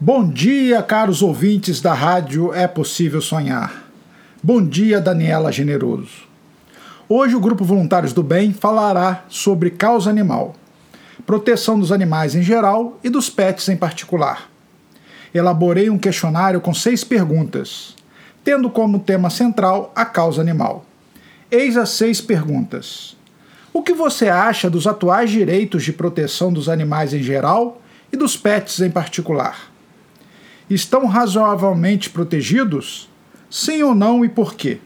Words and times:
Bom 0.00 0.28
dia, 0.28 0.82
caros 0.82 1.22
ouvintes 1.22 1.80
da 1.80 1.94
rádio 1.94 2.52
É 2.52 2.66
Possível 2.66 3.20
Sonhar. 3.20 3.84
Bom 4.42 4.60
dia, 4.60 5.00
Daniela 5.00 5.52
Generoso. 5.52 6.24
Hoje 7.08 7.36
o 7.36 7.40
Grupo 7.40 7.64
Voluntários 7.64 8.12
do 8.12 8.20
Bem 8.20 8.52
falará 8.52 9.24
sobre 9.28 9.70
causa 9.70 10.10
animal, 10.10 10.56
proteção 11.24 11.78
dos 11.78 11.92
animais 11.92 12.34
em 12.34 12.42
geral 12.42 12.98
e 13.04 13.08
dos 13.08 13.30
pets 13.30 13.68
em 13.68 13.76
particular. 13.76 14.50
Elaborei 15.32 15.88
um 15.88 15.96
questionário 15.96 16.60
com 16.60 16.74
seis 16.74 17.04
perguntas, 17.04 17.94
tendo 18.42 18.68
como 18.68 18.98
tema 18.98 19.30
central 19.30 19.92
a 19.94 20.04
causa 20.04 20.40
animal. 20.40 20.84
Eis 21.48 21.76
as 21.76 21.90
seis 21.90 22.20
perguntas. 22.20 23.16
O 23.72 23.80
que 23.80 23.94
você 23.94 24.28
acha 24.28 24.68
dos 24.68 24.88
atuais 24.88 25.30
direitos 25.30 25.84
de 25.84 25.92
proteção 25.92 26.52
dos 26.52 26.68
animais 26.68 27.14
em 27.14 27.22
geral 27.22 27.80
e 28.12 28.16
dos 28.16 28.36
pets 28.36 28.80
em 28.80 28.90
particular? 28.90 29.72
Estão 30.68 31.06
razoavelmente 31.06 32.10
protegidos? 32.10 33.08
Sim 33.50 33.82
ou 33.82 33.94
não 33.94 34.24
e 34.24 34.28
por 34.28 34.54
quê? 34.54 34.78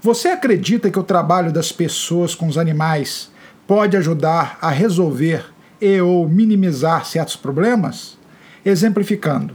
Você 0.00 0.28
acredita 0.28 0.90
que 0.90 0.98
o 0.98 1.04
trabalho 1.04 1.52
das 1.52 1.70
pessoas 1.70 2.34
com 2.34 2.46
os 2.46 2.58
animais 2.58 3.30
pode 3.66 3.96
ajudar 3.96 4.58
a 4.60 4.70
resolver 4.70 5.44
e 5.80 6.00
ou 6.00 6.28
minimizar 6.28 7.04
certos 7.06 7.36
problemas? 7.36 8.18
Exemplificando, 8.64 9.54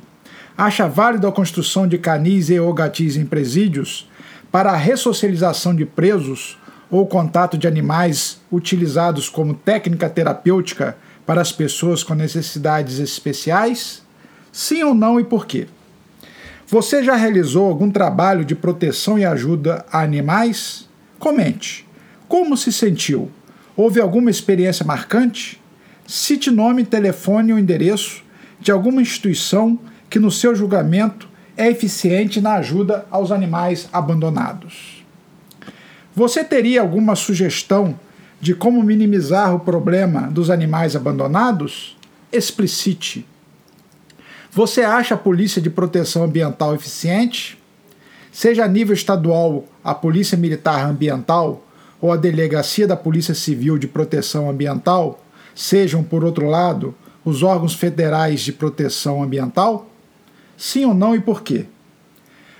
acha 0.57 0.87
válida 0.87 1.27
a 1.27 1.31
construção 1.31 1.87
de 1.87 1.97
canis 1.97 2.49
e 2.49 2.59
ou 2.59 2.73
gatis 2.73 3.15
em 3.17 3.25
presídios 3.25 4.09
para 4.51 4.71
a 4.71 4.77
ressocialização 4.77 5.75
de 5.75 5.85
presos 5.85 6.57
ou 6.89 7.05
contato 7.05 7.57
de 7.57 7.67
animais 7.67 8.39
utilizados 8.51 9.29
como 9.29 9.53
técnica 9.53 10.09
terapêutica 10.09 10.97
para 11.25 11.41
as 11.41 11.51
pessoas 11.51 12.03
com 12.03 12.13
necessidades 12.13 12.99
especiais? 12.99 14.06
Sim 14.51 14.83
ou 14.83 14.93
não 14.93 15.19
e 15.19 15.23
por 15.23 15.45
quê? 15.45 15.67
Você 16.67 17.03
já 17.03 17.15
realizou 17.15 17.65
algum 17.65 17.89
trabalho 17.89 18.43
de 18.43 18.53
proteção 18.53 19.17
e 19.17 19.23
ajuda 19.23 19.85
a 19.91 20.01
animais? 20.01 20.87
Comente. 21.17 21.87
Como 22.27 22.57
se 22.57 22.73
sentiu? 22.73 23.31
Houve 23.75 24.01
alguma 24.01 24.29
experiência 24.29 24.85
marcante? 24.85 25.61
Cite 26.05 26.51
nome, 26.51 26.83
telefone 26.83 27.53
ou 27.53 27.59
endereço 27.59 28.23
de 28.59 28.71
alguma 28.71 29.01
instituição 29.01 29.79
que, 30.09 30.19
no 30.19 30.31
seu 30.31 30.55
julgamento, 30.55 31.29
é 31.55 31.69
eficiente 31.69 32.41
na 32.41 32.55
ajuda 32.55 33.05
aos 33.09 33.31
animais 33.31 33.87
abandonados. 33.91 35.05
Você 36.13 36.43
teria 36.43 36.81
alguma 36.81 37.15
sugestão 37.15 37.97
de 38.41 38.53
como 38.53 38.83
minimizar 38.83 39.55
o 39.55 39.59
problema 39.59 40.23
dos 40.23 40.49
animais 40.49 40.95
abandonados? 40.95 41.97
Explicite. 42.31 43.25
Você 44.57 44.81
acha 44.81 45.13
a 45.13 45.17
polícia 45.19 45.61
de 45.61 45.69
proteção 45.69 46.23
ambiental 46.23 46.73
eficiente? 46.73 47.59
Seja 48.31 48.65
a 48.65 48.67
nível 48.67 48.95
estadual 48.95 49.65
a 49.83 49.93
Polícia 49.93 50.35
Militar 50.35 50.83
Ambiental 50.83 51.63
ou 52.01 52.11
a 52.11 52.17
Delegacia 52.17 52.87
da 52.87 52.95
Polícia 52.95 53.35
Civil 53.35 53.77
de 53.77 53.87
Proteção 53.87 54.49
Ambiental, 54.49 55.23
sejam, 55.53 56.03
por 56.03 56.23
outro 56.23 56.49
lado, 56.49 56.95
os 57.23 57.43
órgãos 57.43 57.75
federais 57.75 58.41
de 58.41 58.51
proteção 58.51 59.21
ambiental? 59.21 59.87
Sim 60.57 60.85
ou 60.85 60.93
não 60.95 61.13
e 61.13 61.21
por 61.21 61.43
quê? 61.43 61.67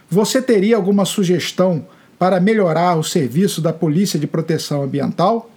Você 0.07 0.39
teria 0.39 0.75
alguma 0.75 1.03
sugestão 1.03 1.87
para 2.19 2.39
melhorar 2.39 2.95
o 2.95 3.03
serviço 3.03 3.59
da 3.59 3.73
Polícia 3.73 4.19
de 4.19 4.27
Proteção 4.27 4.83
Ambiental? 4.83 5.49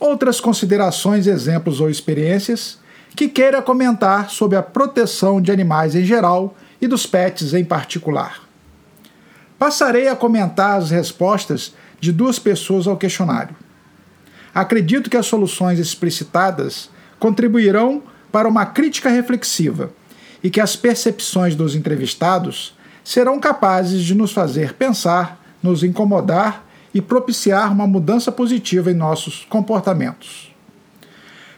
Outras 0.00 0.40
considerações, 0.40 1.28
exemplos 1.28 1.80
ou 1.80 1.88
experiências 1.88 2.81
que 3.14 3.28
queira 3.28 3.60
comentar 3.60 4.30
sobre 4.30 4.56
a 4.56 4.62
proteção 4.62 5.40
de 5.40 5.52
animais 5.52 5.94
em 5.94 6.04
geral 6.04 6.56
e 6.80 6.86
dos 6.86 7.06
pets 7.06 7.54
em 7.54 7.64
particular. 7.64 8.40
Passarei 9.58 10.08
a 10.08 10.16
comentar 10.16 10.78
as 10.78 10.90
respostas 10.90 11.74
de 12.00 12.10
duas 12.12 12.38
pessoas 12.38 12.86
ao 12.86 12.96
questionário. 12.96 13.54
Acredito 14.54 15.08
que 15.08 15.16
as 15.16 15.26
soluções 15.26 15.78
explicitadas 15.78 16.90
contribuirão 17.18 18.02
para 18.32 18.48
uma 18.48 18.66
crítica 18.66 19.08
reflexiva 19.08 19.92
e 20.42 20.50
que 20.50 20.60
as 20.60 20.74
percepções 20.74 21.54
dos 21.54 21.76
entrevistados 21.76 22.74
serão 23.04 23.38
capazes 23.38 24.02
de 24.02 24.14
nos 24.14 24.32
fazer 24.32 24.74
pensar, 24.74 25.40
nos 25.62 25.84
incomodar 25.84 26.64
e 26.92 27.00
propiciar 27.00 27.72
uma 27.72 27.86
mudança 27.86 28.32
positiva 28.32 28.90
em 28.90 28.94
nossos 28.94 29.46
comportamentos. 29.48 30.52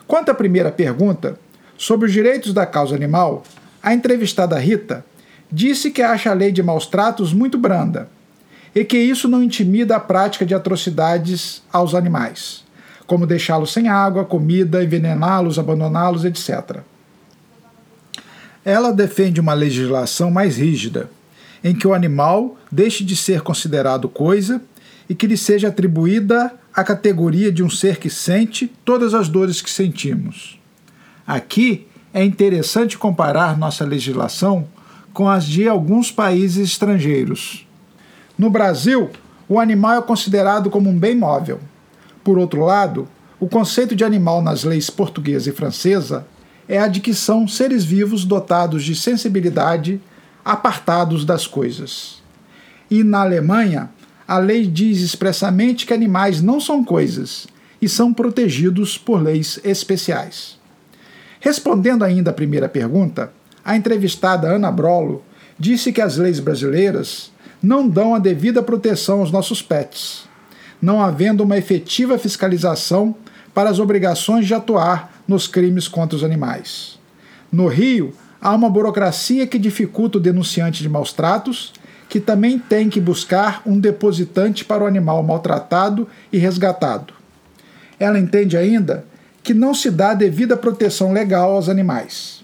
Quanto 0.06 0.31
à 0.31 0.34
primeira 0.34 0.70
pergunta, 0.70 1.38
sobre 1.84 2.06
os 2.06 2.15
direitos 2.15 2.55
da 2.55 2.65
causa 2.65 2.97
animal, 2.97 3.43
a 3.83 3.93
entrevistada 3.93 4.59
Rita 4.59 5.05
disse 5.53 5.91
que 5.91 6.00
acha 6.00 6.31
a 6.31 6.33
lei 6.33 6.50
de 6.50 6.62
maus 6.62 6.87
tratos 6.87 7.34
muito 7.34 7.59
branda 7.59 8.09
e 8.75 8.83
que 8.87 8.97
isso 8.97 9.28
não 9.28 9.43
intimida 9.43 9.94
a 9.94 10.00
prática 10.00 10.47
de 10.47 10.55
atrocidades 10.55 11.62
aos 11.71 11.94
animais, 11.94 12.65
como 13.06 13.27
deixá-los 13.27 13.71
sem 13.71 13.87
água, 13.87 14.25
comida, 14.25 14.83
envenená-los, 14.83 15.59
abandoná-los, 15.59 16.25
etc. 16.25 16.78
Ela 18.65 18.91
defende 18.91 19.39
uma 19.39 19.53
legislação 19.53 20.31
mais 20.31 20.56
rígida, 20.56 21.11
em 21.62 21.75
que 21.75 21.87
o 21.87 21.93
animal 21.93 22.56
deixe 22.73 23.05
de 23.05 23.15
ser 23.15 23.43
considerado 23.43 24.09
coisa 24.09 24.59
e 25.06 25.15
que 25.15 25.27
lhe 25.27 25.37
seja 25.37 25.69
atribuída 25.69 26.50
a 26.73 26.83
categoria 26.83 27.53
de 27.53 27.62
um 27.62 27.69
ser 27.69 27.99
que 27.99 28.09
sente 28.09 28.73
todas 28.87 29.12
as 29.12 29.28
dores 29.28 29.61
que 29.61 29.71
sentimos. 29.71 30.63
Aqui 31.27 31.87
é 32.12 32.23
interessante 32.23 32.99
comparar 32.99 33.57
nossa 33.57 33.85
legislação 33.85 34.67
com 35.12 35.29
as 35.29 35.47
de 35.47 35.67
alguns 35.67 36.12
países 36.12 36.71
estrangeiros. 36.71 37.67
No 38.37 38.51
Brasil, 38.51 39.11
o 39.49 39.59
animal 39.59 39.99
é 39.99 40.03
considerado 40.03 40.69
como 40.69 40.91
um 40.91 40.99
bem 40.99 41.17
móvel. 41.17 41.61
Por 42.23 42.39
outro 42.39 42.65
lado, 42.65 43.09
o 43.41 43.49
conceito 43.49 43.97
de 43.97 44.05
animal 44.05 44.43
nas 44.43 44.65
leis 44.65 44.91
portuguesa 44.91 45.51
e 45.51 45.53
francesa 45.53 46.27
é 46.69 46.79
a 46.79 46.89
de 46.89 47.01
que 47.01 47.15
são 47.15 47.47
seres 47.47 47.85
vivos 47.85 48.25
dotados 48.25 48.85
de 48.85 48.95
sensibilidade, 48.95 50.01
apartados 50.45 51.25
das 51.25 51.47
coisas. 51.47 52.23
E 52.91 53.03
na 53.03 53.21
Alemanha, 53.21 53.91
a 54.27 54.39
lei 54.39 54.67
diz 54.67 55.01
expressamente 55.01 55.87
que 55.87 55.93
animais 55.93 56.43
não 56.43 56.61
são 56.61 56.85
coisas 56.85 57.47
e 57.81 57.89
são 57.89 58.12
protegidos 58.12 58.97
por 58.97 59.23
leis 59.23 59.59
especiais. 59.62 60.59
Respondendo 61.44 62.05
ainda 62.05 62.31
à 62.31 62.32
primeira 62.32 62.71
pergunta, 62.71 63.31
a 63.62 63.77
entrevistada 63.77 64.49
Ana 64.49 64.72
Brolo 64.72 65.22
disse 65.59 65.93
que 65.93 66.00
as 66.00 66.16
leis 66.16 66.41
brasileiras 66.41 67.31
não 67.62 67.87
dão 67.87 68.15
a 68.15 68.19
devida 68.19 68.62
proteção 68.62 69.21
aos 69.21 69.31
nossos 69.31 69.60
pets, 69.60 70.27
não 70.81 71.03
havendo 71.03 71.44
uma 71.44 71.59
efetiva 71.59 72.16
fiscalização 72.16 73.15
para 73.53 73.69
as 73.69 73.78
obrigações 73.78 74.47
de 74.47 74.55
atuar 74.55 75.22
nos 75.28 75.47
crimes 75.47 75.87
contra 75.87 76.16
os 76.16 76.25
animais. 76.25 76.99
No 77.53 77.69
Rio, 77.69 78.15
há 78.41 78.55
uma 78.55 78.71
burocracia 78.71 79.47
que 79.47 79.59
dificulta 79.59 80.16
o 80.16 80.22
denunciante 80.22 80.82
de 80.82 80.88
maus 80.88 81.12
tratos, 81.12 81.75
que 82.09 82.21
também 82.21 82.59
tem 82.59 82.88
que 82.88 83.03
buscar 83.03 83.61
um 83.66 83.78
depositante 83.78 84.65
para 84.65 84.82
o 84.82 84.87
animal 84.87 85.22
maltratado 85.22 86.09
e 86.32 86.38
resgatado. 86.38 87.12
Ela 88.00 88.19
entende 88.19 88.56
ainda 88.56 89.05
que 89.44 89.53
não 89.53 89.75
se 89.75 89.91
dá 89.91 90.15
devida 90.15 90.56
proteção 90.56 91.12
legal 91.12 91.53
aos 91.53 91.69
animais. 91.69 92.43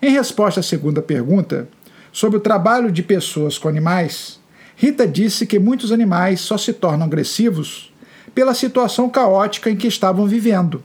Em 0.00 0.12
resposta 0.12 0.60
à 0.60 0.62
segunda 0.62 1.02
pergunta, 1.02 1.68
sobre 2.12 2.38
o 2.38 2.40
trabalho 2.40 2.92
de 2.92 3.02
pessoas 3.02 3.58
com 3.58 3.68
animais, 3.68 4.40
Rita 4.76 5.06
disse 5.06 5.44
que 5.44 5.58
muitos 5.58 5.90
animais 5.90 6.40
só 6.40 6.56
se 6.56 6.72
tornam 6.72 7.06
agressivos 7.06 7.92
pela 8.32 8.54
situação 8.54 9.10
caótica 9.10 9.68
em 9.68 9.76
que 9.76 9.88
estavam 9.88 10.26
vivendo, 10.26 10.82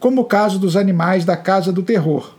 como 0.00 0.22
o 0.22 0.24
caso 0.24 0.58
dos 0.58 0.74
animais 0.74 1.26
da 1.26 1.36
Casa 1.36 1.70
do 1.70 1.82
Terror, 1.82 2.34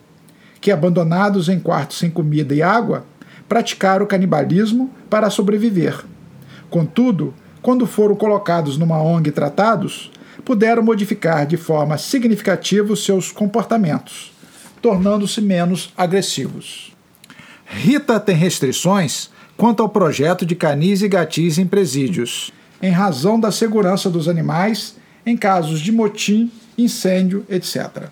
que, 0.60 0.72
abandonados 0.72 1.50
em 1.50 1.60
quartos 1.60 2.00
sem 2.00 2.10
comida 2.10 2.56
e 2.56 2.64
água, 2.64 3.06
praticaram 3.48 4.08
canibalismo 4.08 4.90
para 5.08 5.30
sobreviver. 5.30 6.04
Contudo, 6.68 7.32
quando 7.62 7.86
foram 7.86 8.16
colocados 8.16 8.76
numa 8.78 9.02
ONG 9.02 9.32
tratados, 9.32 10.12
puderam 10.44 10.84
modificar 10.84 11.46
de 11.46 11.58
forma 11.58 11.98
significativa 11.98 12.94
os 12.94 13.04
seus 13.04 13.32
comportamentos, 13.32 14.34
tornando-se 14.82 15.42
menos 15.42 15.94
agressivos. 15.98 16.94
Rita 17.66 18.20
tem 18.20 18.36
restrições 18.36 19.30
quanto 19.56 19.82
ao 19.82 19.90
projeto 19.90 20.46
de 20.46 20.56
canis 20.56 21.02
e 21.02 21.08
gatis 21.08 21.58
em 21.58 21.66
presídios, 21.66 22.52
em 22.82 22.92
razão 22.92 23.40
da 23.40 23.52
segurança 23.52 24.10
dos 24.10 24.28
animais 24.28 24.96
em 25.26 25.38
casos 25.38 25.80
de 25.80 25.92
motim, 25.92 26.52
incêndio, 26.78 27.46
etc. 27.50 28.08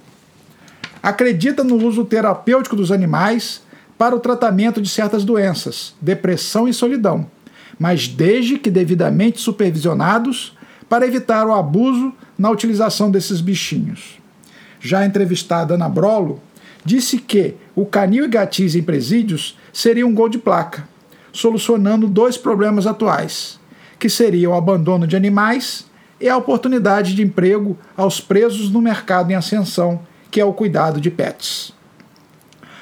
Acredita 1.03 1.63
no 1.63 1.75
uso 1.75 2.05
terapêutico 2.05 2.75
dos 2.75 2.91
animais 2.91 3.61
para 3.97 4.15
o 4.15 4.19
tratamento 4.19 4.81
de 4.81 4.89
certas 4.89 5.25
doenças, 5.25 5.93
depressão 6.01 6.67
e 6.67 6.73
solidão, 6.73 7.29
mas 7.77 8.07
desde 8.07 8.57
que 8.57 8.69
devidamente 8.69 9.39
supervisionados 9.39 10.57
para 10.87 11.05
evitar 11.05 11.47
o 11.47 11.53
abuso 11.53 12.13
na 12.41 12.49
utilização 12.49 13.11
desses 13.11 13.39
bichinhos. 13.39 14.19
Já 14.79 15.05
entrevistada 15.05 15.75
Ana 15.75 15.87
Brolo 15.87 16.41
disse 16.83 17.19
que 17.19 17.53
o 17.75 17.85
canil 17.85 18.25
e 18.25 18.27
gatis 18.27 18.73
em 18.73 18.81
presídios 18.81 19.55
seria 19.71 20.07
um 20.07 20.15
gol 20.15 20.27
de 20.27 20.39
placa, 20.39 20.87
solucionando 21.31 22.07
dois 22.07 22.37
problemas 22.37 22.87
atuais, 22.87 23.59
que 23.99 24.09
seriam 24.09 24.53
o 24.53 24.55
abandono 24.55 25.05
de 25.05 25.15
animais 25.15 25.85
e 26.19 26.27
a 26.27 26.35
oportunidade 26.35 27.13
de 27.13 27.21
emprego 27.21 27.77
aos 27.95 28.19
presos 28.19 28.71
no 28.71 28.81
mercado 28.81 29.29
em 29.29 29.35
ascensão, 29.35 30.01
que 30.31 30.41
é 30.41 30.45
o 30.45 30.51
cuidado 30.51 30.99
de 30.99 31.11
pets. 31.11 31.71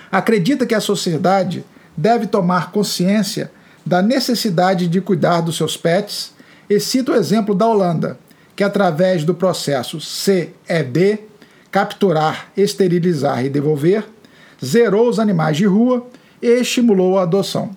Acredita 0.09 0.65
que 0.65 0.73
a 0.73 0.79
sociedade 0.79 1.65
deve 1.97 2.27
tomar 2.27 2.71
consciência 2.71 3.51
da 3.85 4.01
necessidade 4.01 4.87
de 4.87 5.01
cuidar 5.01 5.41
dos 5.41 5.57
seus 5.57 5.75
pets 5.75 6.33
e 6.69 6.79
cita 6.79 7.11
o 7.11 7.15
exemplo 7.15 7.53
da 7.53 7.67
Holanda, 7.67 8.17
que 8.59 8.63
através 8.65 9.23
do 9.23 9.33
processo 9.33 10.01
CED, 10.01 11.17
capturar, 11.71 12.51
esterilizar 12.57 13.45
e 13.45 13.49
devolver, 13.49 14.03
zerou 14.61 15.07
os 15.07 15.17
animais 15.17 15.55
de 15.55 15.65
rua 15.65 16.05
e 16.41 16.47
estimulou 16.47 17.17
a 17.17 17.21
adoção. 17.21 17.69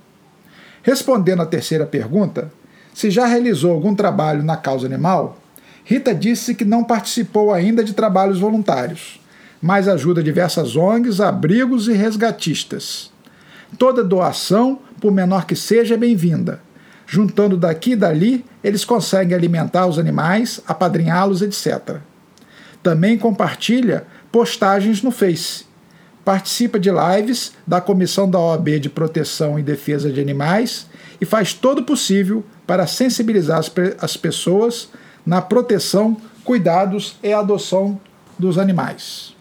Respondendo 0.82 1.40
à 1.40 1.46
terceira 1.46 1.86
pergunta, 1.86 2.52
se 2.92 3.12
já 3.12 3.26
realizou 3.26 3.70
algum 3.70 3.94
trabalho 3.94 4.42
na 4.42 4.56
causa 4.56 4.84
animal, 4.84 5.38
Rita 5.84 6.12
disse 6.12 6.52
que 6.52 6.64
não 6.64 6.82
participou 6.82 7.54
ainda 7.54 7.84
de 7.84 7.92
trabalhos 7.92 8.40
voluntários, 8.40 9.20
mas 9.62 9.86
ajuda 9.86 10.20
diversas 10.20 10.74
ONGs, 10.74 11.20
abrigos 11.20 11.86
e 11.86 11.92
resgatistas. 11.92 13.08
Toda 13.78 14.02
doação, 14.02 14.80
por 15.00 15.12
menor 15.12 15.46
que 15.46 15.54
seja, 15.54 15.94
é 15.94 15.96
bem-vinda. 15.96 16.60
Juntando 17.14 17.58
daqui 17.58 17.90
e 17.90 17.96
dali, 17.96 18.42
eles 18.64 18.86
conseguem 18.86 19.36
alimentar 19.36 19.86
os 19.86 19.98
animais, 19.98 20.62
apadrinhá-los, 20.66 21.42
etc. 21.42 21.98
Também 22.82 23.18
compartilha 23.18 24.06
postagens 24.32 25.02
no 25.02 25.10
Face. 25.10 25.66
Participa 26.24 26.80
de 26.80 26.88
lives 26.90 27.52
da 27.66 27.82
Comissão 27.82 28.30
da 28.30 28.38
OAB 28.38 28.80
de 28.80 28.88
Proteção 28.88 29.58
e 29.58 29.62
Defesa 29.62 30.10
de 30.10 30.22
Animais 30.22 30.86
e 31.20 31.26
faz 31.26 31.52
todo 31.52 31.80
o 31.80 31.84
possível 31.84 32.42
para 32.66 32.86
sensibilizar 32.86 33.58
as, 33.58 33.70
as 34.00 34.16
pessoas 34.16 34.88
na 35.26 35.42
proteção, 35.42 36.16
cuidados 36.42 37.18
e 37.22 37.30
adoção 37.30 38.00
dos 38.38 38.56
animais. 38.56 39.36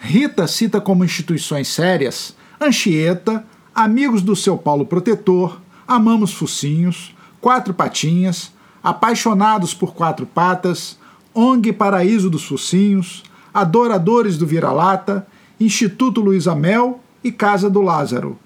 Rita 0.00 0.48
cita 0.48 0.80
como 0.80 1.04
instituições 1.04 1.68
sérias 1.68 2.34
Anchieta, 2.60 3.44
Amigos 3.72 4.20
do 4.20 4.34
Seu 4.34 4.58
Paulo 4.58 4.84
Protetor, 4.84 5.60
Amamos 5.90 6.32
Focinhos, 6.32 7.12
Quatro 7.40 7.74
Patinhas, 7.74 8.52
Apaixonados 8.80 9.74
por 9.74 9.92
Quatro 9.92 10.24
Patas, 10.24 10.96
ONG 11.34 11.72
Paraíso 11.72 12.30
dos 12.30 12.44
Focinhos, 12.44 13.24
Adoradores 13.52 14.38
do 14.38 14.46
Vira-Lata, 14.46 15.26
Instituto 15.58 16.20
Luiz 16.20 16.46
Amel 16.46 17.00
e 17.24 17.32
Casa 17.32 17.68
do 17.68 17.80
Lázaro. 17.80 18.38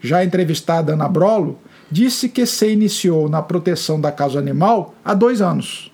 Já 0.00 0.24
entrevistada 0.24 0.94
Ana 0.94 1.08
Brolo, 1.08 1.60
disse 1.88 2.28
que 2.28 2.44
se 2.44 2.72
iniciou 2.72 3.28
na 3.28 3.40
proteção 3.40 4.00
da 4.00 4.10
causa 4.10 4.40
animal 4.40 4.96
há 5.04 5.14
dois 5.14 5.40
anos. 5.40 5.92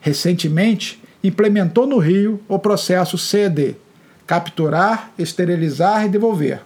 Recentemente, 0.00 0.98
implementou 1.22 1.86
no 1.86 1.98
Rio 1.98 2.40
o 2.48 2.58
processo 2.58 3.18
CED 3.18 3.76
capturar, 4.26 5.10
esterilizar 5.18 6.06
e 6.06 6.08
devolver. 6.08 6.62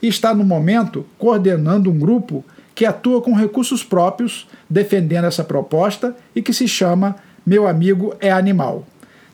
E 0.00 0.08
está 0.08 0.32
no 0.32 0.42
momento 0.42 1.04
coordenando 1.18 1.90
um 1.90 1.98
grupo 1.98 2.42
que 2.78 2.86
atua 2.86 3.20
com 3.20 3.34
recursos 3.34 3.82
próprios 3.82 4.46
defendendo 4.70 5.24
essa 5.24 5.42
proposta 5.42 6.14
e 6.32 6.40
que 6.40 6.52
se 6.52 6.68
chama 6.68 7.16
Meu 7.44 7.66
Amigo 7.66 8.14
é 8.20 8.30
Animal, 8.30 8.86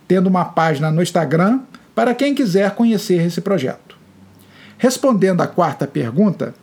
tendo 0.09 0.29
uma 0.29 0.47
página 0.47 0.91
no 0.91 1.03
Instagram 1.03 1.61
para 1.95 2.15
quem 2.15 2.35
quiser 2.35 2.71
conhecer 2.71 3.23
esse 3.23 3.43
projeto. 3.43 3.99
Respondendo 4.79 5.43
à 5.43 5.47
quarta 5.47 5.87
pergunta, 5.87 6.55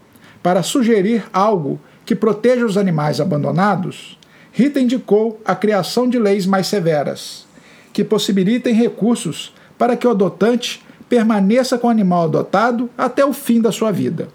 para 0.42 0.63
sugerir 0.63 1.24
algo 1.31 1.80
que 2.04 2.16
proteja 2.16 2.66
os 2.66 2.78
animais 2.78 3.22
abandonados, 3.22 4.18
Rita 4.51 4.80
indicou 4.80 5.39
a 5.45 5.54
criação 5.54 6.10
de 6.10 6.18
leis 6.18 6.48
mais 6.48 6.66
severas, 6.66 7.45
que 7.94 8.04
possibilitem 8.04 8.74
recursos 8.74 9.54
para 9.77 9.95
que 9.95 10.07
o 10.07 10.10
adotante 10.10 10.84
permaneça 11.07 11.77
com 11.77 11.86
o 11.86 11.92
animal 11.92 12.24
adotado 12.24 12.89
até 12.98 13.24
o 13.24 13.34
fim 13.34 13.62
da 13.62 13.72
sua 13.72 13.92
vida. 13.92 14.30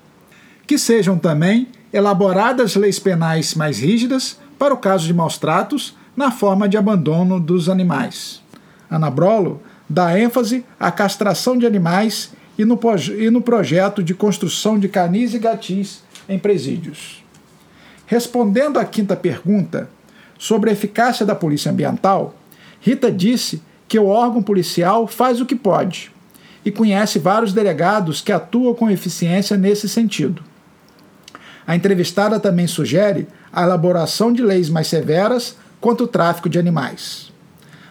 Que 0.64 0.78
sejam 0.78 1.18
também 1.18 1.66
elaboradas 1.92 2.74
leis 2.74 2.98
penais 2.98 3.54
mais 3.54 3.78
rígidas 3.78 4.38
para 4.58 4.74
o 4.74 4.78
caso 4.78 5.06
de 5.06 5.14
maus 5.14 5.38
tratos 5.38 5.96
na 6.16 6.30
forma 6.30 6.68
de 6.68 6.76
abandono 6.76 7.38
dos 7.38 7.68
animais. 7.68 8.42
Ana 8.90 9.10
Brolo 9.10 9.60
dá 9.88 10.18
ênfase 10.18 10.64
à 10.78 10.90
castração 10.90 11.56
de 11.56 11.66
animais 11.66 12.32
e 12.58 12.64
no, 12.64 12.78
e 13.18 13.30
no 13.30 13.40
projeto 13.40 14.02
de 14.02 14.14
construção 14.14 14.78
de 14.78 14.88
canis 14.88 15.34
e 15.34 15.38
gatis 15.38 16.02
em 16.28 16.38
presídios. 16.38 17.22
Respondendo 18.06 18.78
à 18.78 18.84
quinta 18.84 19.16
pergunta 19.16 19.88
sobre 20.38 20.70
a 20.70 20.72
eficácia 20.72 21.26
da 21.26 21.34
polícia 21.34 21.70
ambiental, 21.70 22.34
Rita 22.80 23.10
disse 23.10 23.62
que 23.88 23.98
o 23.98 24.06
órgão 24.06 24.42
policial 24.42 25.06
faz 25.06 25.40
o 25.40 25.46
que 25.46 25.56
pode 25.56 26.10
e 26.64 26.70
conhece 26.70 27.18
vários 27.18 27.52
delegados 27.52 28.20
que 28.20 28.32
atuam 28.32 28.74
com 28.74 28.90
eficiência 28.90 29.56
nesse 29.56 29.88
sentido. 29.88 30.42
A 31.66 31.74
entrevistada 31.74 32.38
também 32.38 32.66
sugere 32.66 33.26
a 33.52 33.62
elaboração 33.62 34.32
de 34.32 34.42
leis 34.42 34.68
mais 34.68 34.86
severas 34.86 35.56
contra 35.80 36.04
o 36.04 36.08
tráfico 36.08 36.48
de 36.48 36.58
animais. 36.58 37.32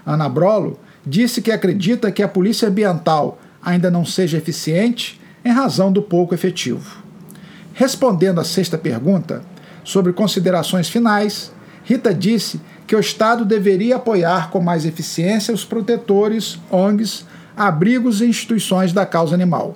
Ana 0.06 0.30
Brolo 0.30 0.80
disse 1.06 1.42
que 1.42 1.52
acredita 1.52 2.12
que 2.12 2.24
a 2.24 2.28
polícia 2.28 2.70
ambiental 2.70 3.40
ainda 3.62 3.92
não 3.92 4.06
seja 4.06 4.38
eficiente 4.38 5.20
em 5.44 5.52
razão 5.52 5.92
do 5.92 6.02
pouco 6.02 6.34
efetivo. 6.34 7.04
Respondendo 7.74 8.40
à 8.40 8.44
sexta 8.44 8.78
pergunta, 8.78 9.44
Sobre 9.86 10.12
considerações 10.12 10.90
finais, 10.90 11.54
Rita 11.84 12.12
disse 12.12 12.60
que 12.88 12.96
o 12.96 13.00
Estado 13.00 13.46
deveria 13.46 13.98
apoiar 13.98 14.50
com 14.50 14.60
mais 14.60 14.84
eficiência 14.84 15.54
os 15.54 15.64
protetores, 15.64 16.60
ONGs, 16.72 17.24
abrigos 17.56 18.20
e 18.20 18.26
instituições 18.26 18.92
da 18.92 19.06
causa 19.06 19.36
animal, 19.36 19.76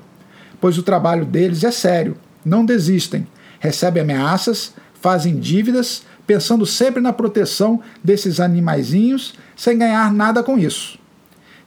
pois 0.60 0.80
o 0.80 0.84
trabalho 0.84 1.26
deles 1.26 1.64
é 1.64 1.70
sério, 1.70 2.18
não 2.44 2.66
desistem, 2.66 3.28
recebem 3.60 4.02
ameaças, 4.02 4.74
fazem 5.02 5.38
dívidas, 5.40 6.04
pensando 6.26 6.66
sempre 6.66 7.02
na 7.02 7.12
proteção 7.12 7.82
desses 8.04 8.40
animaizinhos 8.40 9.34
sem 9.56 9.78
ganhar 9.78 10.12
nada 10.14 10.44
com 10.44 10.58
isso. 10.58 10.98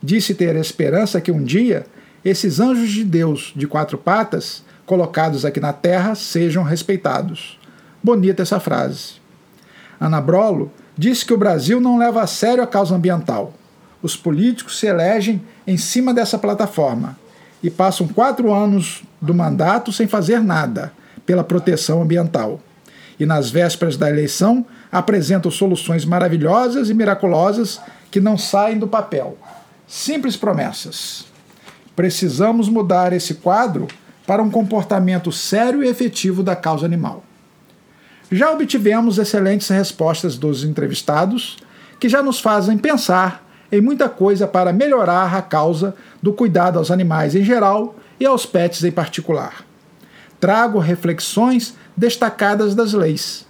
Disse 0.02 0.34
ter 0.34 0.56
esperança 0.56 1.20
que 1.20 1.30
um 1.30 1.42
dia 1.42 1.86
esses 2.24 2.60
anjos 2.60 2.90
de 2.90 3.04
Deus 3.04 3.52
de 3.54 3.66
quatro 3.66 3.98
patas, 3.98 4.62
colocados 4.86 5.44
aqui 5.44 5.58
na 5.58 5.72
terra, 5.72 6.14
sejam 6.14 6.62
respeitados. 6.62 7.58
Bonita 8.02 8.42
essa 8.42 8.60
frase. 8.60 9.14
Ana 10.00 10.20
Brolo 10.20 10.72
disse 10.96 11.24
que 11.24 11.32
o 11.32 11.38
Brasil 11.38 11.80
não 11.80 11.98
leva 11.98 12.22
a 12.22 12.26
sério 12.26 12.62
a 12.62 12.66
causa 12.66 12.94
ambiental. 12.94 13.54
Os 14.00 14.16
políticos 14.16 14.78
se 14.78 14.86
elegem 14.86 15.42
em 15.66 15.76
cima 15.76 16.12
dessa 16.12 16.38
plataforma 16.38 17.16
e 17.62 17.70
passam 17.70 18.08
quatro 18.08 18.52
anos 18.52 19.02
do 19.20 19.32
mandato 19.32 19.92
sem 19.92 20.06
fazer 20.06 20.40
nada 20.40 20.92
pela 21.24 21.44
proteção 21.44 22.02
ambiental. 22.02 22.60
E 23.18 23.26
nas 23.26 23.50
vésperas 23.50 23.96
da 23.96 24.08
eleição 24.08 24.66
apresentam 24.90 25.50
soluções 25.50 26.04
maravilhosas 26.04 26.90
e 26.90 26.94
miraculosas 26.94 27.80
que 28.10 28.20
não 28.20 28.36
saem 28.36 28.78
do 28.78 28.86
papel. 28.86 29.38
Simples 29.86 30.36
promessas. 30.36 31.24
Precisamos 31.94 32.68
mudar 32.68 33.12
esse 33.12 33.34
quadro 33.34 33.86
para 34.26 34.42
um 34.42 34.50
comportamento 34.50 35.30
sério 35.30 35.82
e 35.82 35.88
efetivo 35.88 36.42
da 36.42 36.56
causa 36.56 36.86
animal. 36.86 37.24
Já 38.30 38.50
obtivemos 38.50 39.18
excelentes 39.18 39.68
respostas 39.68 40.38
dos 40.38 40.64
entrevistados, 40.64 41.58
que 42.00 42.08
já 42.08 42.22
nos 42.22 42.40
fazem 42.40 42.78
pensar 42.78 43.46
em 43.70 43.80
muita 43.80 44.08
coisa 44.08 44.46
para 44.46 44.72
melhorar 44.72 45.34
a 45.34 45.42
causa 45.42 45.94
do 46.22 46.32
cuidado 46.32 46.78
aos 46.78 46.90
animais 46.90 47.34
em 47.34 47.44
geral 47.44 47.94
e 48.18 48.24
aos 48.24 48.46
pets 48.46 48.84
em 48.84 48.90
particular. 48.90 49.64
Trago 50.42 50.80
reflexões 50.80 51.72
destacadas 51.96 52.74
das 52.74 52.92
leis. 52.92 53.46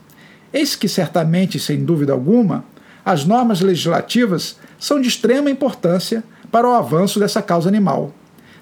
Eis 0.52 0.76
que, 0.76 0.86
certamente, 0.86 1.58
sem 1.58 1.82
dúvida 1.82 2.12
alguma, 2.12 2.66
as 3.02 3.24
normas 3.24 3.62
legislativas 3.62 4.58
são 4.78 5.00
de 5.00 5.08
extrema 5.08 5.48
importância 5.48 6.22
para 6.50 6.68
o 6.68 6.74
avanço 6.74 7.18
dessa 7.18 7.40
causa 7.40 7.66
animal, 7.66 8.12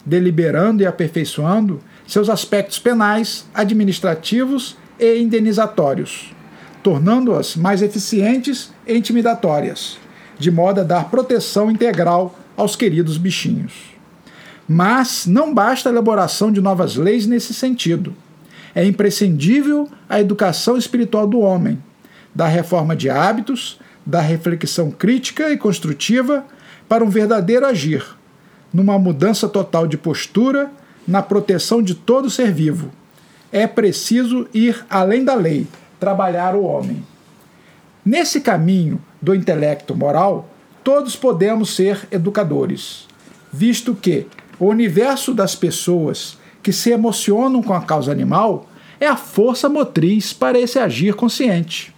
deliberando 0.06 0.80
e 0.80 0.86
aperfeiçoando 0.86 1.80
seus 2.06 2.28
aspectos 2.28 2.78
penais, 2.78 3.46
administrativos 3.52 4.76
e 4.96 5.18
indenizatórios, 5.18 6.32
tornando-as 6.84 7.56
mais 7.56 7.82
eficientes 7.82 8.72
e 8.86 8.96
intimidatórias, 8.96 9.98
de 10.38 10.52
modo 10.52 10.82
a 10.82 10.84
dar 10.84 11.10
proteção 11.10 11.68
integral 11.68 12.38
aos 12.56 12.76
queridos 12.76 13.18
bichinhos. 13.18 13.98
Mas 14.72 15.26
não 15.26 15.52
basta 15.52 15.88
a 15.88 15.92
elaboração 15.92 16.52
de 16.52 16.60
novas 16.60 16.94
leis 16.94 17.26
nesse 17.26 17.52
sentido. 17.52 18.14
É 18.72 18.84
imprescindível 18.84 19.88
a 20.08 20.20
educação 20.20 20.76
espiritual 20.76 21.26
do 21.26 21.40
homem, 21.40 21.82
da 22.32 22.46
reforma 22.46 22.94
de 22.94 23.10
hábitos, 23.10 23.80
da 24.06 24.20
reflexão 24.20 24.92
crítica 24.92 25.50
e 25.50 25.56
construtiva 25.56 26.44
para 26.88 27.04
um 27.04 27.08
verdadeiro 27.08 27.66
agir, 27.66 28.16
numa 28.72 28.96
mudança 28.96 29.48
total 29.48 29.88
de 29.88 29.96
postura, 29.96 30.70
na 31.04 31.20
proteção 31.20 31.82
de 31.82 31.96
todo 31.96 32.30
ser 32.30 32.52
vivo. 32.52 32.92
É 33.50 33.66
preciso 33.66 34.46
ir 34.54 34.86
além 34.88 35.24
da 35.24 35.34
lei, 35.34 35.66
trabalhar 35.98 36.54
o 36.54 36.62
homem. 36.62 37.04
Nesse 38.04 38.40
caminho 38.40 39.02
do 39.20 39.34
intelecto 39.34 39.96
moral, 39.96 40.48
todos 40.84 41.16
podemos 41.16 41.74
ser 41.74 42.06
educadores, 42.12 43.08
visto 43.52 43.96
que 43.96 44.28
o 44.60 44.66
universo 44.66 45.32
das 45.32 45.56
pessoas 45.56 46.38
que 46.62 46.70
se 46.70 46.90
emocionam 46.90 47.62
com 47.62 47.72
a 47.72 47.80
causa 47.80 48.12
animal 48.12 48.68
é 49.00 49.06
a 49.06 49.16
força 49.16 49.70
motriz 49.70 50.34
para 50.34 50.60
esse 50.60 50.78
agir 50.78 51.14
consciente. 51.14 51.94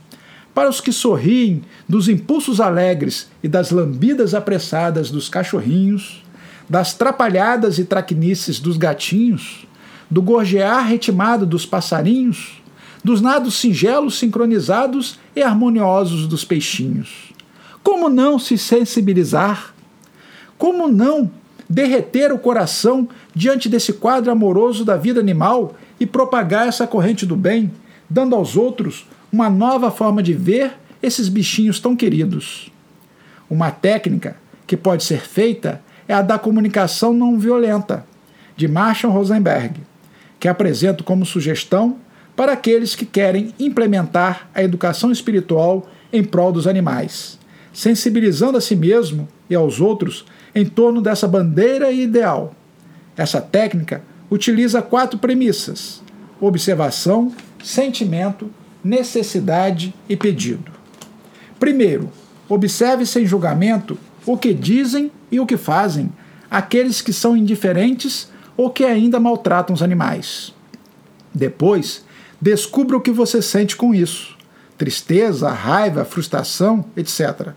Para 0.55 0.71
os 0.71 0.81
que 0.81 0.93
sorriem 0.93 1.63
dos 1.89 2.09
impulsos 2.09 2.61
alegres 2.61 3.29
e 3.43 3.49
das 3.49 3.73
lambidas 3.73 4.33
apressadas 4.33 5.11
dos 5.11 5.29
cachorrinhos, 5.29 6.23
das 6.71 6.95
trapalhadas 6.95 7.79
e 7.81 7.85
traquinices 7.85 8.61
dos 8.61 8.77
gatinhos, 8.77 9.67
do 10.09 10.23
gorjear 10.23 10.87
retimado 10.87 11.45
dos 11.45 11.67
passarinhos, 11.67 12.63
dos 13.03 13.21
nados 13.21 13.55
singelos 13.55 14.19
sincronizados 14.19 15.19
e 15.35 15.43
harmoniosos 15.43 16.29
dos 16.29 16.45
peixinhos. 16.45 17.33
Como 17.83 18.09
não 18.09 18.39
se 18.39 18.57
sensibilizar? 18.57 19.75
Como 20.57 20.87
não 20.87 21.29
derreter 21.73 22.31
o 22.31 22.39
coração 22.39 23.09
diante 23.35 23.67
desse 23.67 23.95
quadro 23.95 24.31
amoroso 24.31 24.85
da 24.85 24.99
vida 24.99 25.19
animal 25.19 25.75
e 25.99 26.05
propagar 26.05 26.69
essa 26.69 26.87
corrente 26.87 27.25
do 27.25 27.35
bem, 27.35 27.73
dando 28.11 28.37
aos 28.37 28.59
outros 28.59 29.07
uma 29.33 29.49
nova 29.49 29.91
forma 29.91 30.23
de 30.23 30.35
ver 30.35 30.73
esses 31.03 31.31
bichinhos 31.31 31.81
tão 31.81 31.97
queridos? 31.97 32.71
Uma 33.49 33.71
técnica 33.71 34.37
que 34.67 34.77
pode 34.77 35.03
ser 35.03 35.23
feita 35.23 35.81
é 36.07 36.13
a 36.13 36.21
da 36.21 36.39
comunicação 36.39 37.15
não 37.15 37.39
violenta, 37.39 38.05
de 38.55 38.69
Marshall 38.69 39.13
Rosenberg, 39.13 39.81
que 40.39 40.49
apresento 40.49 41.03
como 41.03 41.25
sugestão 41.25 41.97
para 42.37 42.53
aqueles 42.53 42.95
que 42.95 43.07
querem 43.07 43.55
implementar 43.59 44.47
a 44.55 44.63
educação 44.63 45.11
espiritual 45.11 45.89
em 46.13 46.23
prol 46.23 46.53
dos 46.53 46.67
animais, 46.67 47.39
sensibilizando 47.73 48.59
a 48.59 48.61
si 48.61 48.77
mesmo 48.77 49.29
e 49.49 49.55
aos 49.55 49.81
outros 49.81 50.25
em 50.55 50.65
torno 50.65 51.01
dessa 51.01 51.27
bandeira 51.27 51.91
ideal. 51.91 52.55
Essa 53.17 53.41
técnica 53.41 54.03
utiliza 54.31 54.83
quatro 54.83 55.19
premissas: 55.19 56.03
observação, 56.41 57.33
sentimento, 57.63 58.51
necessidade 58.83 59.95
e 60.09 60.17
pedido. 60.17 60.73
Primeiro, 61.59 62.11
observe 62.49 63.07
sem 63.07 63.25
julgamento 63.25 63.97
o 64.27 64.37
que 64.37 64.53
dizem 64.53 65.11
e 65.31 65.41
o 65.41 65.47
que 65.47 65.57
fazem 65.57 66.13
aqueles 66.51 67.01
que 67.01 67.13
são 67.13 67.37
indiferentes 67.37 68.31
ou 68.57 68.71
que 68.71 68.85
ainda 68.85 69.19
maltratam 69.19 69.75
os 69.75 69.83
animais. 69.83 70.53
Depois, 71.35 72.05
descubra 72.41 72.97
o 72.97 73.01
que 73.01 73.11
você 73.11 73.41
sente 73.41 73.75
com 73.77 73.95
isso: 73.95 74.37
tristeza, 74.77 75.51
raiva, 75.51 76.05
frustração, 76.05 76.85
etc. 76.97 77.55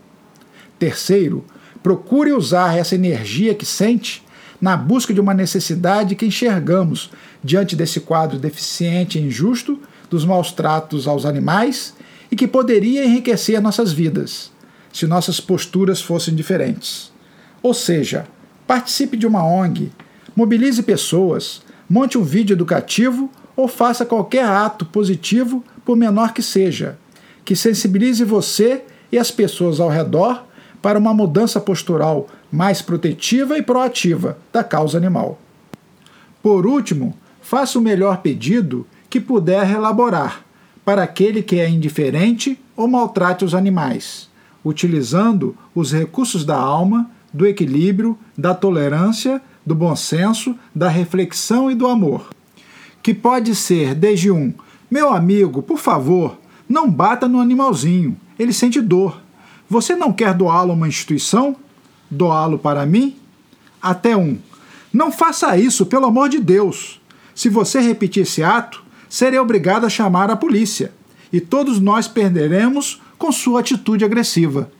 Terceiro, 0.78 1.46
procure 1.82 2.32
usar 2.32 2.78
essa 2.78 2.96
energia 2.96 3.54
que 3.54 3.66
sente 3.66 4.24
na 4.60 4.76
busca 4.76 5.14
de 5.14 5.22
uma 5.22 5.34
necessidade 5.34 6.16
que 6.16 6.26
enxergamos 6.26 7.12
diante 7.44 7.76
desse 7.76 8.00
quadro 8.00 8.40
deficiente 8.40 9.20
e 9.20 9.22
injusto 9.22 9.80
dos 10.10 10.26
maus 10.26 10.52
tratos 10.52 11.08
aos 11.08 11.26
animais 11.26 11.94
e 12.32 12.36
que 12.36 12.48
poderia 12.48 13.06
enriquecer 13.06 13.62
nossas 13.62 13.92
vidas 13.92 14.52
se 14.92 15.06
nossas 15.06 15.42
posturas 15.42 16.02
fossem 16.02 16.34
diferentes. 16.34 17.12
Ou 17.62 17.74
seja, 17.74 18.26
participe 18.66 19.18
de 19.18 19.28
uma 19.28 19.46
ONG, 19.46 19.92
mobilize 20.34 20.82
pessoas, 20.82 21.62
monte 21.90 22.18
um 22.18 22.24
vídeo 22.24 22.54
educativo 22.54 23.30
ou 23.56 23.68
faça 23.68 24.06
qualquer 24.06 24.46
ato 24.46 24.86
positivo, 24.86 25.64
por 25.84 25.98
menor 25.98 26.34
que 26.34 26.42
seja, 26.42 26.98
que 27.44 27.56
sensibilize 27.56 28.24
você 28.24 28.84
e 29.12 29.18
as 29.18 29.32
pessoas 29.32 29.80
ao 29.80 29.90
redor 29.90 30.46
para 30.86 31.00
uma 31.00 31.16
mudança 31.16 31.60
postural 31.60 32.28
mais 32.52 32.80
protetiva 32.80 33.58
e 33.58 33.64
proativa 33.64 34.38
da 34.54 34.64
causa 34.64 34.96
animal. 34.96 35.40
Por 36.44 36.68
último, 36.68 37.18
faça 37.42 37.80
o 37.80 37.82
melhor 37.82 38.18
pedido 38.18 38.86
que 39.10 39.20
puder 39.20 39.68
elaborar 39.72 40.46
para 40.86 41.02
aquele 41.02 41.42
que 41.42 41.60
é 41.60 41.68
indiferente 41.68 42.60
ou 42.78 42.88
maltrate 42.88 43.44
os 43.44 43.56
animais, 43.56 44.30
utilizando 44.64 45.58
os 45.74 45.92
recursos 45.92 46.46
da 46.46 46.56
alma 46.56 47.10
do 47.34 47.48
equilíbrio, 47.48 48.16
da 48.38 48.54
tolerância, 48.54 49.42
do 49.66 49.74
bom 49.74 49.96
senso, 49.96 50.56
da 50.76 50.88
reflexão 50.88 51.72
e 51.72 51.74
do 51.74 51.88
amor. 51.88 52.30
Que 53.02 53.12
pode 53.12 53.56
ser 53.56 53.96
desde 53.96 54.30
um: 54.30 54.54
Meu 54.92 55.12
amigo, 55.12 55.64
por 55.64 55.80
favor, 55.80 56.38
não 56.70 56.88
bata 56.88 57.28
no 57.28 57.40
animalzinho, 57.40 58.16
ele 58.38 58.54
sente 58.54 58.80
dor. 58.80 59.25
Você 59.70 59.96
não 59.96 60.14
quer 60.14 60.34
doá-lo 60.34 60.72
a 60.72 60.76
uma 60.76 60.88
instituição? 60.88 61.56
Doá-lo 62.10 62.60
para 62.60 62.86
mim? 62.86 63.18
Até 63.82 64.16
um: 64.16 64.38
Não 64.94 65.12
faça 65.12 65.58
isso, 65.58 65.86
pelo 65.86 66.06
amor 66.06 66.30
de 66.30 66.40
Deus. 66.40 67.02
Se 67.34 67.50
você 67.50 67.80
repetir 67.82 68.24
esse 68.24 68.44
ato, 68.44 68.84
serei 69.10 69.40
obrigado 69.40 69.86
a 69.86 69.90
chamar 69.90 70.30
a 70.30 70.36
polícia 70.36 70.94
e 71.32 71.42
todos 71.42 71.80
nós 71.80 72.08
perderemos 72.08 73.02
com 73.18 73.32
sua 73.32 73.60
atitude 73.60 74.06
agressiva. 74.06 74.72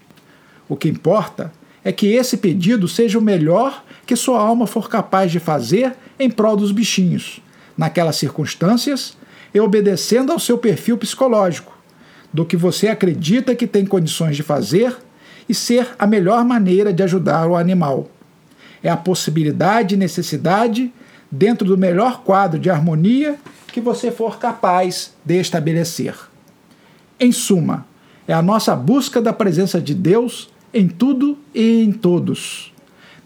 O 0.70 0.76
que 0.76 0.88
importa 0.88 1.52
é 1.84 1.92
que 1.92 2.14
esse 2.14 2.38
pedido 2.38 2.88
seja 2.88 3.20
o 3.20 3.22
melhor 3.22 3.84
que 4.06 4.16
sua 4.16 4.40
alma 4.40 4.66
for 4.66 4.90
capaz 4.90 5.32
de 5.32 5.40
fazer 5.40 5.96
em 6.18 6.30
prol 6.30 6.56
dos 6.56 6.72
bichinhos, 6.72 7.42
naquelas 7.78 8.16
circunstâncias 8.16 9.18
e 9.54 9.60
obedecendo 9.60 10.32
ao 10.32 10.40
seu 10.40 10.58
perfil 10.58 10.98
psicológico, 10.98 11.75
do 12.36 12.46
que 12.46 12.58
você 12.58 12.90
acredita 12.90 13.56
que 13.56 13.66
tem 13.66 13.86
condições 13.86 14.36
de 14.36 14.44
fazer 14.44 14.98
e 15.48 15.56
ser 15.56 15.96
a 15.98 16.06
melhor 16.06 16.44
maneira 16.44 16.92
de 16.92 17.02
ajudar 17.02 17.48
o 17.48 17.56
animal. 17.56 18.10
É 18.84 18.90
a 18.90 18.98
possibilidade 18.98 19.96
e 19.96 19.98
necessidade 19.98 20.92
dentro 21.32 21.66
do 21.66 21.78
melhor 21.78 22.24
quadro 22.24 22.60
de 22.60 22.70
harmonia 22.70 23.38
que 23.72 23.80
você 23.80 24.12
for 24.12 24.38
capaz 24.38 25.14
de 25.24 25.40
estabelecer. 25.40 26.14
Em 27.18 27.32
suma, 27.32 27.86
é 28.28 28.34
a 28.34 28.42
nossa 28.42 28.76
busca 28.76 29.22
da 29.22 29.32
presença 29.32 29.80
de 29.80 29.94
Deus 29.94 30.50
em 30.74 30.90
tudo 30.90 31.38
e 31.54 31.82
em 31.84 31.94
todos. 31.94 32.74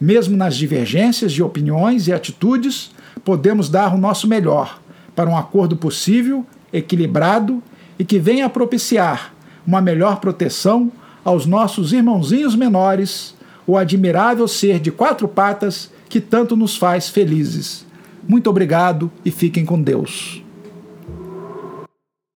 Mesmo 0.00 0.36
nas 0.36 0.56
divergências 0.56 1.32
de 1.32 1.42
opiniões 1.42 2.06
e 2.06 2.12
atitudes, 2.12 2.92
podemos 3.24 3.68
dar 3.68 3.92
o 3.92 3.98
nosso 3.98 4.28
melhor 4.28 4.80
para 5.16 5.28
um 5.28 5.36
acordo 5.36 5.76
possível, 5.76 6.46
equilibrado 6.72 7.60
e 8.00 8.04
que 8.04 8.18
venha 8.18 8.48
propiciar 8.48 9.34
uma 9.66 9.82
melhor 9.82 10.20
proteção 10.20 10.90
aos 11.22 11.44
nossos 11.44 11.92
irmãozinhos 11.92 12.56
menores, 12.56 13.34
o 13.66 13.76
admirável 13.76 14.48
ser 14.48 14.80
de 14.80 14.90
quatro 14.90 15.28
patas 15.28 15.92
que 16.08 16.18
tanto 16.18 16.56
nos 16.56 16.78
faz 16.78 17.10
felizes. 17.10 17.84
Muito 18.26 18.48
obrigado 18.48 19.12
e 19.22 19.30
fiquem 19.30 19.66
com 19.66 19.82
Deus. 19.82 20.42